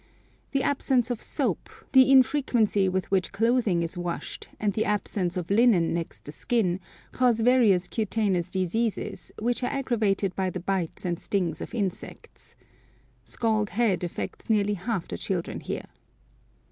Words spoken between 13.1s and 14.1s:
Scald head